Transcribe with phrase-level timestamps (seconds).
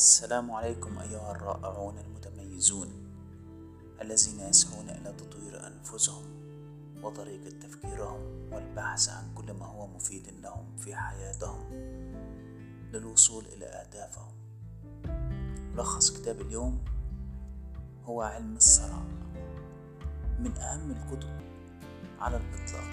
[0.00, 2.88] السلام عليكم أيها الرائعون المتميزون
[4.00, 6.24] الذين يسعون إلى تطوير أنفسهم
[7.02, 11.72] وطريقة تفكيرهم والبحث عن كل ما هو مفيد لهم في حياتهم
[12.92, 14.32] للوصول إلى أهدافهم.
[15.74, 16.84] ملخص كتاب اليوم
[18.04, 19.04] هو علم الثراء
[20.38, 21.40] من أهم الكتب
[22.18, 22.90] على الإطلاق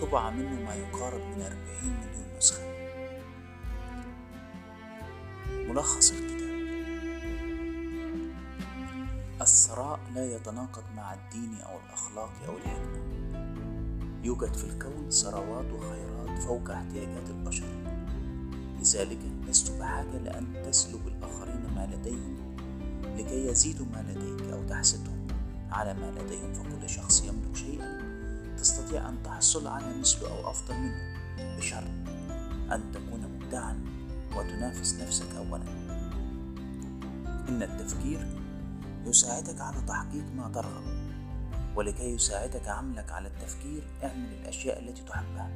[0.00, 2.75] طبع منه ما يقارب من أربعين مليون نسخة.
[5.68, 6.56] ملخص الكتاب.
[9.40, 13.06] الثراء لا يتناقض مع الدين أو الأخلاق أو الحكمة
[14.24, 17.66] يوجد في الكون ثروات وخيرات فوق احتياجات البشر.
[18.80, 22.56] لذلك لست بحاجة لأن تسلب الآخرين ما لديهم
[23.16, 25.26] لكي يزيدوا ما لديك أو تحسدهم
[25.70, 28.02] على ما لديهم فكل شخص يملك شيئا
[28.58, 31.16] تستطيع أن تحصل على مثله أو أفضل منه
[31.58, 31.90] بشرط
[32.72, 33.80] أن تكون مبدعا.
[34.36, 35.64] وتنافس نفسك أولا.
[37.48, 38.26] إن التفكير
[39.06, 40.84] يساعدك على تحقيق ما ترغب
[41.76, 45.50] ولكي يساعدك عملك على التفكير اعمل الأشياء التي تحبها.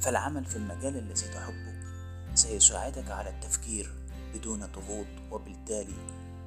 [0.00, 1.80] فالعمل في المجال الذي تحبه
[2.34, 3.92] سيساعدك على التفكير
[4.34, 5.96] بدون ضغوط وبالتالي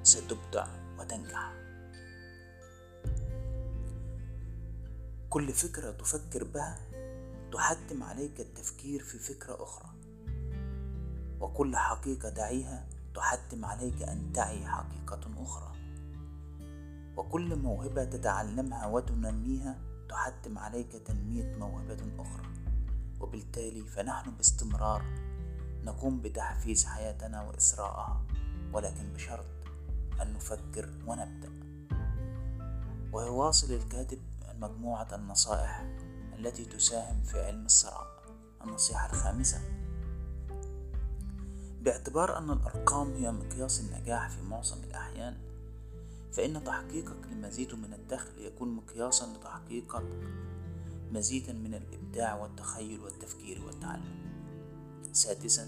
[0.03, 0.67] ستبدع
[0.99, 1.53] وتنجح.
[5.30, 6.80] كل فكرة تفكر بها
[7.53, 10.02] تحتم عليك التفكير في فكرة أخرى.
[11.44, 15.75] وكل حقيقة تعيها تحتم عليك أن تعي حقيقة أخرى.
[17.17, 22.47] وكل موهبة تتعلمها وتنميها تحتم عليك تنمية موهبة أخرى.
[23.19, 25.03] وبالتالي فنحن باستمرار
[25.83, 28.21] نقوم بتحفيز حياتنا وإسراءها
[28.73, 29.45] ولكن بشرط
[30.21, 31.52] أن نفكر ونبدأ.
[33.14, 34.19] ويواصل الكاتب
[34.59, 35.80] مجموعة النصائح
[36.39, 38.08] التي تساهم في علم الثراء
[38.64, 39.83] النصيحة الخامسة
[41.84, 45.38] باعتبار أن الأرقام هي مقياس النجاح في معظم الأحيان
[46.33, 50.04] فإن تحقيقك لمزيد من الدخل يكون مقياسا لتحقيقك
[51.11, 54.23] مزيدا من الإبداع والتخيل والتفكير والتعلم.
[55.11, 55.67] سادسا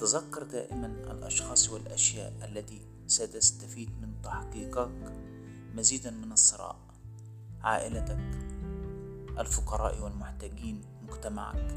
[0.00, 5.12] تذكر دائما الأشخاص والأشياء التي ستستفيد من تحقيقك
[5.74, 6.76] مزيدا من الثراء
[7.62, 8.38] عائلتك
[9.38, 11.74] الفقراء والمحتاجين مجتمعك.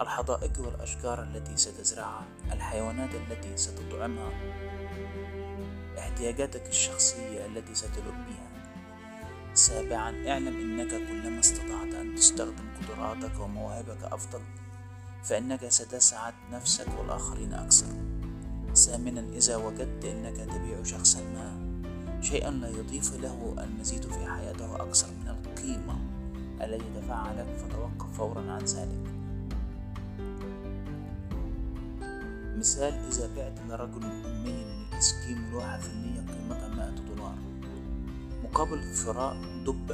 [0.00, 4.30] الحدائق والأشجار التي ستزرعها الحيوانات التي ستطعمها
[5.98, 8.46] احتياجاتك الشخصية التي ستلبيها
[9.54, 14.40] سابعا اعلم إنك كلما استطعت أن تستخدم قدراتك ومواهبك أفضل
[15.24, 17.86] فإنك ستسعد نفسك والآخرين أكثر.
[18.74, 21.66] ثامنا إذا وجدت إنك تبيع شخصا ما
[22.20, 25.98] شيئا لا يضيف له المزيد في حياته أكثر من القيمة
[26.64, 29.25] التي دفعها لك فتوقف فورا عن ذلك.
[32.56, 37.34] مثال إذا بعت لرجل أمي الإسكيم لوحة فنية قيمتها مائة دولار.
[38.44, 39.36] مقابل ثراء
[39.66, 39.92] دب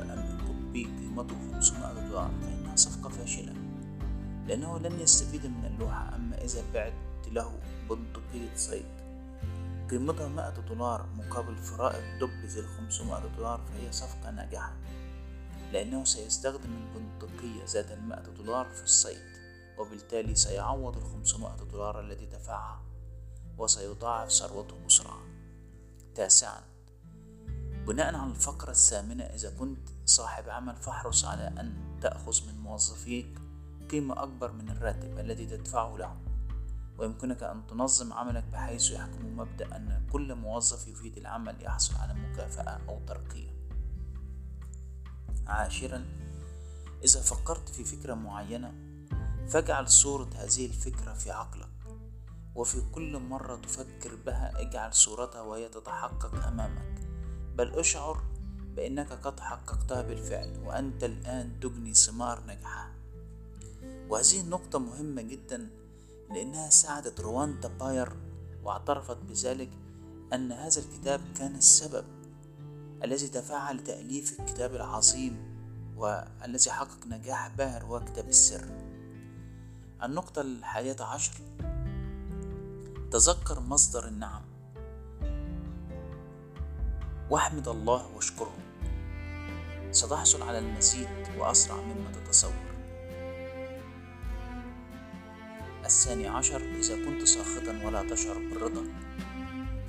[0.49, 3.53] قطبي قيمته 500 دولار فإنها صفقة فاشلة.
[4.47, 6.93] لأنه لن يستفيد من اللوحة أما إذا بعت
[7.33, 7.59] له
[7.91, 8.87] بندقية صيد.
[9.91, 14.73] قيمتها 100 دولار مقابل ثراء الدب ذي ال 500 دولار فهي صفقة ناجحة.
[15.73, 19.31] لأنه سيستخدم البندقية ذات المائة دولار في الصيد.
[19.78, 22.83] وبالتالي سيعوض ال 500 دولار التي دفعها
[23.59, 25.22] وسيضاعف ثروته بسرعة.
[26.15, 26.60] تاسعا
[27.87, 33.38] بناء على الفقرة الثامنة إذا كنت صاحب عمل فاحرص على أن تأخذ من موظفيك
[33.91, 36.16] قيمة أكبر من الراتب الذي تدفعه له.
[36.99, 42.81] ويمكنك أن تنظم عملك بحيث يحكم مبدأ أن كل موظف يفيد العمل يحصل على مكافأة
[42.88, 43.50] أو ترقية.
[45.47, 46.05] عاشرا
[47.05, 48.91] إذا فكرت في فكرة معينة
[49.48, 51.69] فاجعل صورة هذه الفكرة في عقلك
[52.54, 57.08] وفي كل مرة تفكر بها اجعل صورتها وهي تتحقق أمامك.
[57.56, 58.22] بل أشعر
[58.76, 62.92] بأنك قد حققتها بالفعل وأنت الآن تجني ثمار نجاحها.
[64.08, 65.70] وهذه النقطة مهمة جدا
[66.31, 68.12] لأنها ساعدت رواندا باير
[68.62, 69.70] واعترفت بذلك
[70.32, 72.05] أن هذا الكتاب كان السبب
[73.05, 75.52] الذي دفعها لتأليف الكتاب العظيم
[75.96, 78.92] والذي حقق نجاح باهر هو كتاب السر.
[80.02, 81.32] النقطة الحادية عشر.
[83.10, 84.43] تذكر مصدر النعم.
[87.31, 88.54] واحمد الله واشكره.
[89.90, 91.08] ستحصل على المزيد
[91.38, 92.72] وأسرع مما تتصور.
[95.84, 98.84] الثاني عشر إذا كنت ساخطا ولا تشعر بالرضا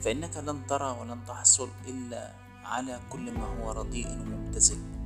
[0.02, 2.34] فإنك لن ترى ولن تحصل إلا
[2.64, 5.03] على كل ما هو رديء ومبتذل.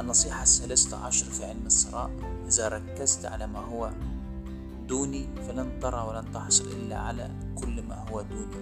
[0.00, 2.10] النصيحة الثالثة عشر في علم الثراء
[2.46, 3.90] إذا ركزت على ما هو
[4.88, 8.56] دوني فلن ترى ولن تحصل إلا على كل ما هو دوني.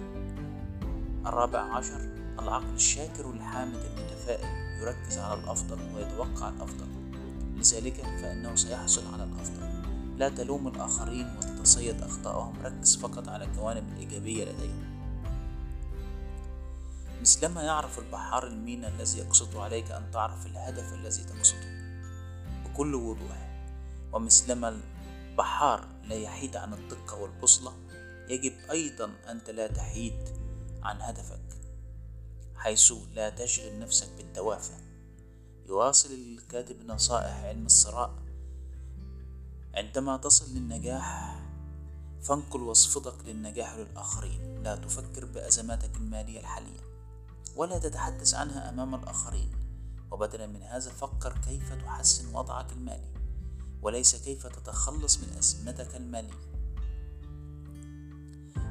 [1.25, 2.09] الرابع عشر
[2.39, 4.47] العقل الشاكر الحامد المتفائل
[4.81, 6.87] يركز على الأفضل ويتوقع الأفضل.
[7.55, 9.83] لذلك فإنه سيحصل على الأفضل.
[10.17, 14.84] لا تلوم الآخرين وتتصيد أخطائهم ركز فقط على الجوانب الإيجابية لديهم.
[17.25, 21.99] مثلما يعرف البحار المينا الذي يقصد عليك أن تعرف الهدف الذي تقصده؟
[22.65, 23.65] بكل وضوح.
[24.13, 24.81] ومثلما
[25.31, 27.73] البحار لا يحيد عن الدقة والبوصلة
[28.29, 30.29] يجب أيضا أنت لا تحيد
[30.83, 31.57] عن هدفك
[32.55, 34.77] حيث لا تشغل نفسك بالتوافه
[35.65, 38.13] يواصل الكاتب نصائح علم الثراء
[39.75, 41.39] عندما تصل للنجاح
[42.21, 44.63] فانقل وصفتك للنجاح للآخرين.
[44.63, 46.94] لا تفكر بأزماتك المالية الحالية.
[47.55, 49.51] ولا تتحدث عنها أمام الآخرين.
[50.11, 53.13] وبدلا من هذا فكر كيف تحسن وضعك المالي
[53.81, 56.55] وليس كيف تتخلص من أزمتك المالية.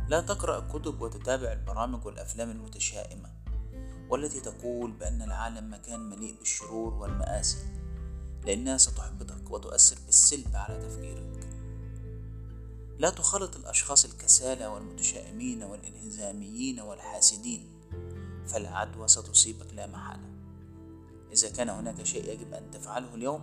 [0.08, 3.30] لا تقرأ كتب وتتابع البرامج والأفلام المتشائمة
[4.10, 7.66] والتي تقول بأن العالم مكان مليء بالشرور والمآسي
[8.44, 11.48] لأنها ستحبطك وتؤثر بالسلب على تفكيرك.
[12.98, 17.73] لا تخالط الأشخاص الكسالى والمتشائمين والانهزاميين والحاسدين.
[18.46, 20.28] فالعدوى ستصيبك لا محالة.
[21.32, 23.40] إذا كان هناك شيء يجب أن تفعله اليوم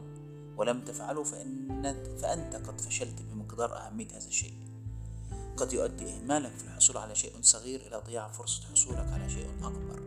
[0.58, 1.84] ولم تفعله فإن
[2.22, 4.54] فأنت قد فشلت بمقدار أهمية هذا الشيء.
[5.58, 10.02] قد يؤدي إهمالك في الحصول على شيء صغير إلى ضياع فرصة حصولك على شيء أكبر.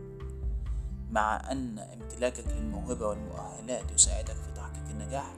[1.11, 5.33] مع أن امتلاكك للموهبة والمؤهلات يساعدك في تحقيق النجاح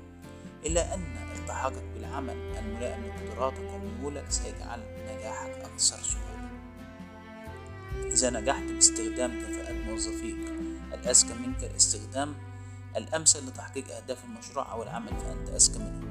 [0.66, 6.37] إلا أن التحاقك بالعمل الملائم لقدراتك وميولك سيجعل نجاحك أكثر سهولة.
[8.18, 10.38] إذا نجحت باستخدام كفاءات موظفيك.
[10.94, 12.34] الأذكى منك الاستخدام
[12.98, 16.02] الأمثل لتحقيق أهداف المشروع أو العمل فأنت أذكى منه.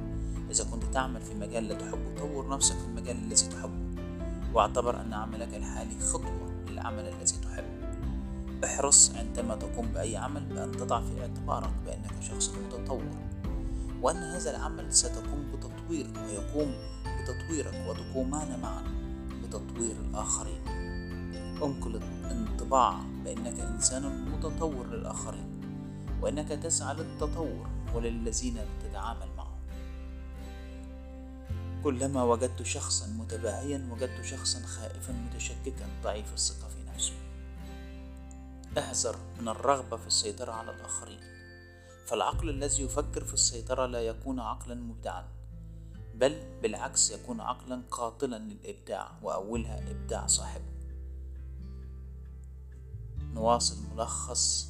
[0.50, 4.02] إذا كنت تعمل في مجال لا تحبه طور نفسك في المجال الذي تحبه.
[4.54, 7.88] واعتبر أن عملك الحالي خطوة للعمل الذي تحبه.
[8.64, 13.16] احرص عندما تقوم بأي عمل بأن تضع في اعتبارك بأنك شخص متطور
[14.02, 16.74] وأن هذا العمل ستقوم بتطوير ويقوم
[17.06, 18.82] بتطويرك وتقومان معا
[19.42, 20.75] بتطوير الآخرين.
[21.62, 25.60] انقل الانطباع بأنك إنسان متطور للآخرين
[26.22, 29.60] وأنك تسعى للتطور وللذين تتعامل معهم.
[31.84, 37.14] كلما وجدت شخصا متباهيا وجدت شخصا خائفا متشككا ضعيف الثقة في نفسه
[38.78, 41.20] أحذر من الرغبة في السيطرة على الآخرين.
[42.06, 45.24] فالعقل الذي يفكر في السيطرة لا يكون عقلا مبدعا
[46.14, 50.75] بل بالعكس يكون عقلا قاتلا للإبداع وأولها إبداع صاحبه.
[53.36, 54.68] نواصل ملخص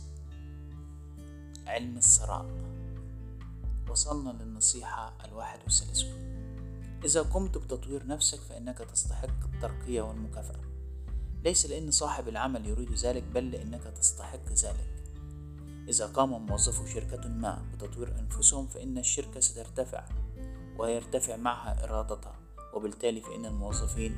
[1.66, 2.46] علم الثراء
[3.90, 6.26] وصلنا للنصيحة الواحد والثلاثون.
[7.04, 10.60] إذا قمت بتطوير نفسك فإنك تستحق الترقية والمكافأة.
[11.44, 15.12] ليس لأن صاحب العمل يريد ذلك بل لأنك تستحق ذلك.
[15.88, 20.04] إذا قام موظفو شركة ما بتطوير أنفسهم فإن الشركة سترتفع
[20.78, 22.38] ويرتفع معها إرادتها.
[22.74, 24.16] وبالتالي فإن الموظفين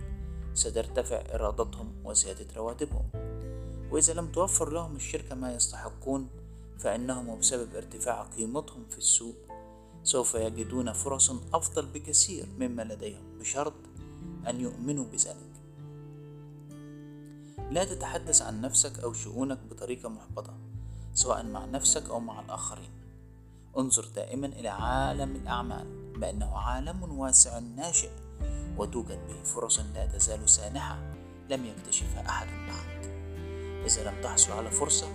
[0.55, 3.28] سترتفع إرادتهم وزيادة رواتبهم.
[3.91, 6.29] وإذا لم توفر لهم الشركة ما يستحقون
[6.79, 9.37] فإنهم وبسبب ارتفاع قيمتهم في السوق
[10.03, 13.75] سوف يجدون فرص أفضل بكثير مما لديهم بشرط
[14.49, 15.49] أن يؤمنوا بذلك.
[17.71, 20.55] لا تتحدث عن نفسك أو شؤونك بطريقة محبطة
[21.15, 22.91] سواء مع نفسك أو مع الآخرين.
[23.79, 28.11] انظر دائما إلى عالم الأعمال بأنه عالم واسع ناشئ
[28.79, 30.99] وتوجد به فرص لا تزال سانحة
[31.51, 33.18] لم يكتشفها أحد بعد.
[33.87, 35.09] إذا لم تحصل على فرصة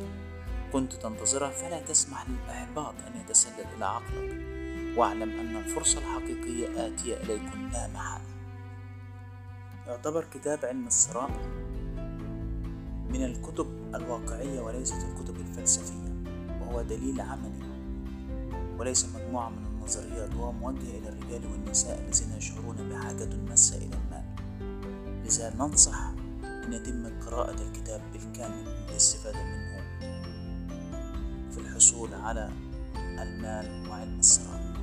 [0.73, 4.43] كنت تنتظرها فلا تسمح للإحباط أن يتسلل إلى عقلك.
[4.97, 8.25] واعلم أن الفرصة الحقيقية آتية إليكم لا محالة.
[9.87, 11.29] يعتبر كتاب علم الثراء
[13.09, 16.13] من الكتب الواقعية وليست الكتب الفلسفية
[16.61, 17.63] وهو دليل عملي
[18.77, 24.23] وليس مجموعة من النظريات وهو موجه إلى الرجال والنساء الذين يشعرون بحاجة ماسة إلى المال.
[25.25, 26.11] لذا ننصح
[26.63, 29.73] أن يتم قراءة الكتاب بالكامل للاستفادة منه
[31.51, 32.49] في الحصول على
[32.97, 34.73] المال وعلم الثراء